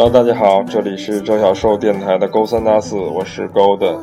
[0.00, 3.98] Hello，大家好，这里是周小寿电台的勾三搭四，我是 Golden。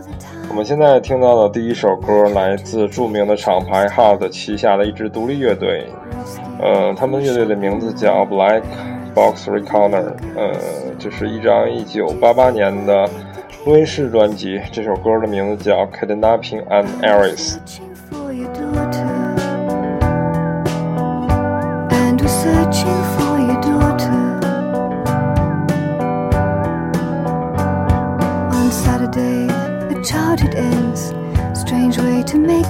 [0.49, 5.87] 我们现在听到的第一首歌来自著名的厂牌 Hard 旗下的一支独立乐队，
[6.59, 8.63] 呃，他们乐队的名字叫 Black
[9.13, 10.51] Box Recorder，呃，
[10.99, 13.09] 这是一张1988年的
[13.65, 17.55] 录音室专辑，这首歌的名字叫 Kidnapping and Aries。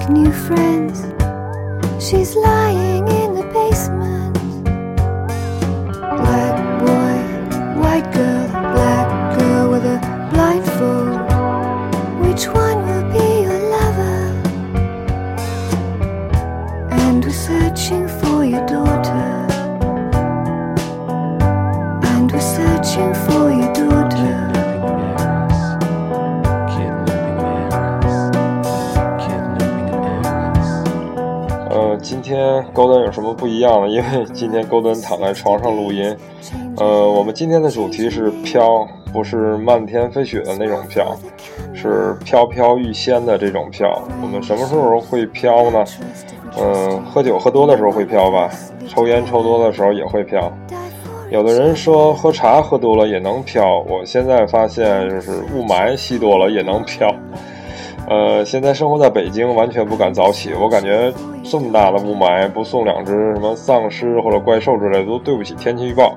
[0.08, 1.00] New friends.
[2.04, 3.25] She's lying in
[32.26, 33.88] 今天高端有什么不一样呢？
[33.88, 36.12] 因为今天高端躺在床上录音。
[36.76, 41.16] 呃，我们今天的主题是飘，不是漫天飞雪的那种飘，
[41.72, 44.02] 是飘飘欲仙的这种飘。
[44.20, 45.84] 我们什么时候会飘呢？
[46.58, 48.50] 嗯、喝酒喝多的时候会飘吧，
[48.88, 50.52] 抽烟抽多的时候也会飘。
[51.30, 57.08] 有的人说喝茶喝多了也能飘，我现在发现就是雾霾吸多了也能飘。
[58.08, 60.54] 呃，现在生活在北京，完全不敢早起。
[60.54, 61.12] 我感觉
[61.48, 66.16] 这么大的雾霾，不送两只什么丧尸或者怪兽之类的，都对不起天气预报。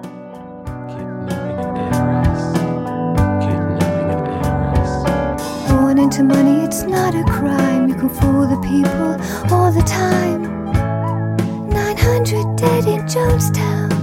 [13.10, 13.99] Jonestown.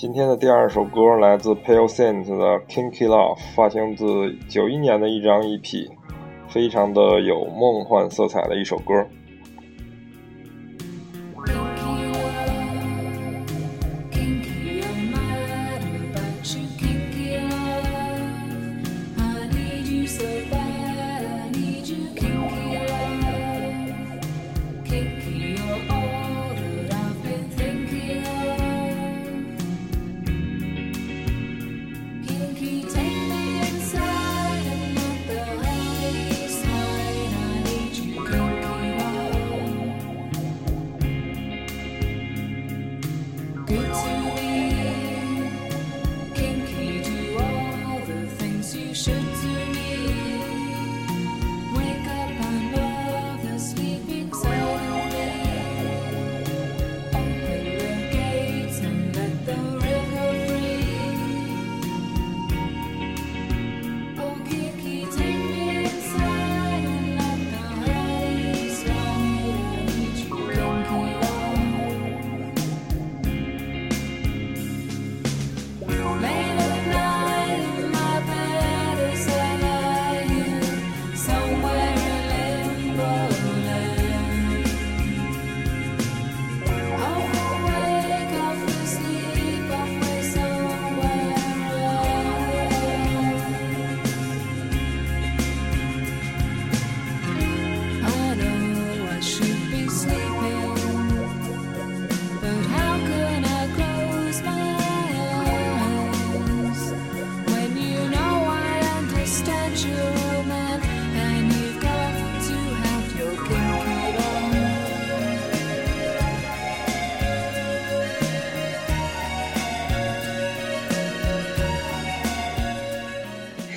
[0.00, 5.90] 今天的第二首歌来自 Pale Saints 的《Kinky Love》，发行自九一年的一张 EP，
[6.48, 9.06] 非常的有梦幻色彩的一首歌。
[43.70, 44.49] Between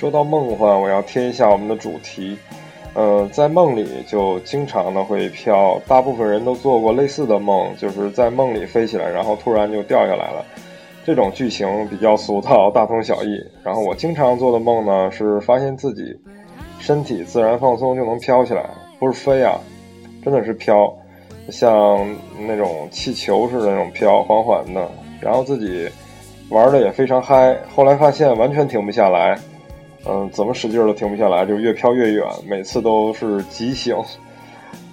[0.04, 2.36] 说到梦幻，我要贴一下我们的主题。
[2.92, 10.44] 呃，在梦里就经常的会飘，大部分人都做过类似的梦，就是在梦里飞起来，然后突然就掉下来了。
[11.06, 13.42] 这种剧情比较俗套，大同小异。
[13.62, 16.14] 然后我经常做的梦呢，是发现自己
[16.78, 18.62] 身体自然放松就能飘起来，
[18.98, 19.58] 不是飞啊，
[20.22, 20.94] 真的是飘，
[21.48, 22.06] 像
[22.46, 24.86] 那种气球似的那种飘，缓缓的。
[25.18, 25.88] 然后自己
[26.50, 29.34] 玩的也非常嗨，后来发现完全停不下来，
[30.06, 33.96] 嗯，怎么使劲都停不下来，就越飘越远，每次都是急醒。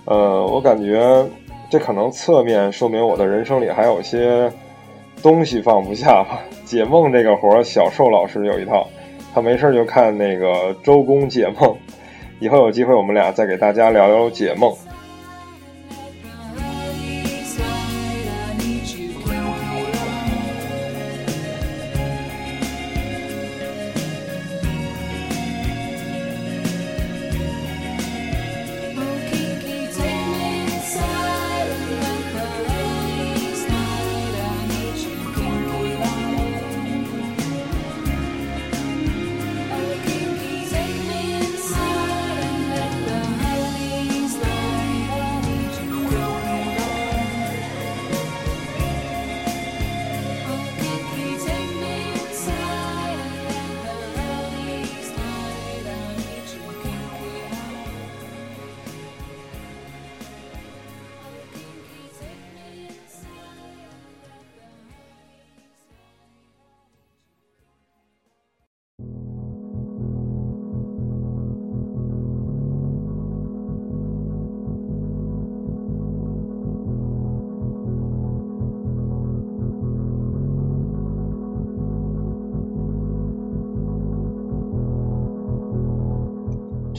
[0.06, 1.26] 呃，我感觉
[1.70, 4.52] 这可能侧面说明我的人生里还有些
[5.22, 6.42] 东西放不下吧。
[6.66, 8.88] 解梦这个活儿，小寿老师有一套，
[9.34, 11.76] 他没事就看那个周公解梦。
[12.40, 14.74] 以后有机会我们俩再给大家聊聊解梦。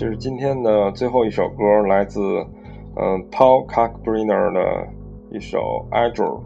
[0.03, 2.21] 这是今天的最后一首歌，来自
[2.97, 4.89] 嗯 Paul Kalkbrenner 的
[5.31, 6.41] 一首《Azure》。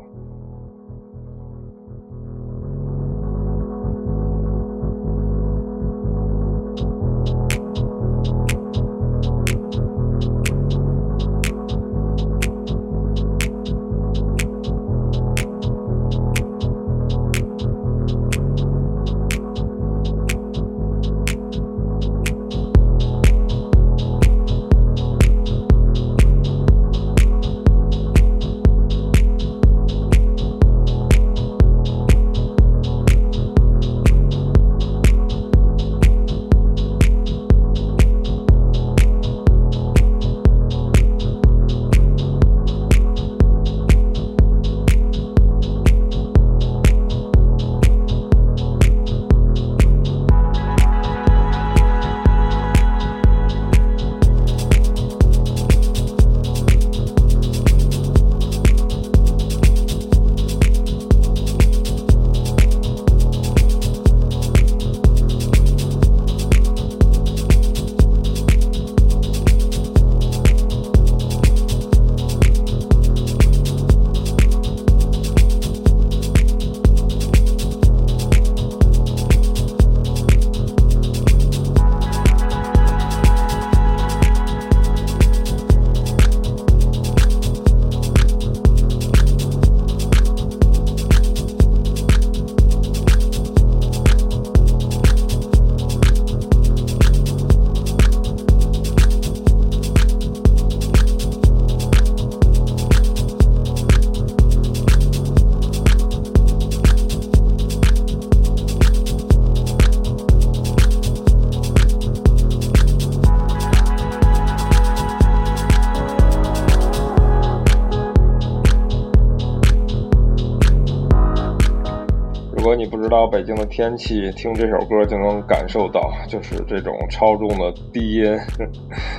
[123.07, 128.37] 知道北京的天气，听这首歌就能感受到，就是这种超重的低音，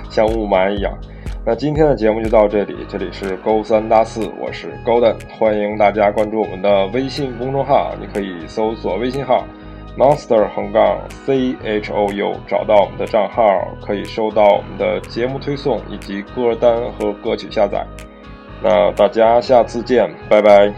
[0.10, 0.92] 像雾霾一样。
[1.46, 9.46] 那今天的节目就到这里，这里是勾三搭四，我是 Golden，欢迎大家关注我们的微信公众号，你可以搜索微信号
[9.98, 13.42] monster 横杠 c h o u，找到我们的账号，
[13.82, 17.88] 可以收到我们的节目推送以及歌单和歌曲下载。
[18.62, 20.74] 那大家下次见，拜拜。